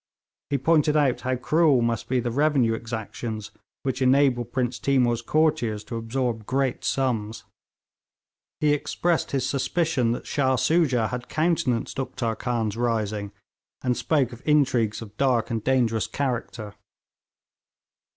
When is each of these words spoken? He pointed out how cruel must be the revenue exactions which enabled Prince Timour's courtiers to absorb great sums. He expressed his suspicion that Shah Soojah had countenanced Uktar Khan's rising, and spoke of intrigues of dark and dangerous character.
He 0.49 0.57
pointed 0.57 0.97
out 0.97 1.21
how 1.21 1.35
cruel 1.35 1.79
must 1.83 2.09
be 2.09 2.19
the 2.19 2.31
revenue 2.31 2.73
exactions 2.73 3.51
which 3.83 4.01
enabled 4.01 4.51
Prince 4.51 4.79
Timour's 4.79 5.21
courtiers 5.21 5.83
to 5.83 5.95
absorb 5.95 6.47
great 6.47 6.83
sums. 6.83 7.43
He 8.61 8.73
expressed 8.73 9.29
his 9.29 9.47
suspicion 9.47 10.11
that 10.13 10.25
Shah 10.25 10.55
Soojah 10.55 11.09
had 11.09 11.29
countenanced 11.29 11.97
Uktar 11.99 12.35
Khan's 12.35 12.75
rising, 12.77 13.31
and 13.83 13.95
spoke 13.95 14.31
of 14.33 14.41
intrigues 14.43 15.03
of 15.03 15.15
dark 15.17 15.51
and 15.51 15.63
dangerous 15.63 16.07
character. 16.07 16.73